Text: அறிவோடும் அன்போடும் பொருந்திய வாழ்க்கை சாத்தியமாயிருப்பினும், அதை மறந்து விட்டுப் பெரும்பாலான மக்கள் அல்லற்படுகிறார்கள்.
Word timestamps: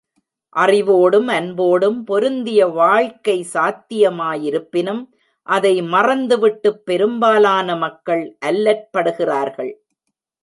அறிவோடும் 0.55 1.27
அன்போடும் 1.27 2.03
பொருந்திய 2.03 2.67
வாழ்க்கை 2.67 3.45
சாத்தியமாயிருப்பினும், 3.53 5.03
அதை 5.47 5.81
மறந்து 5.81 6.39
விட்டுப் 6.39 6.81
பெரும்பாலான 6.85 7.75
மக்கள் 7.75 8.37
அல்லற்படுகிறார்கள். 8.45 9.71